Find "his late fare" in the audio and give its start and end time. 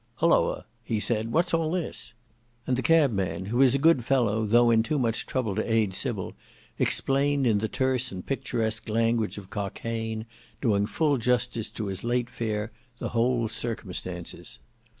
11.85-12.71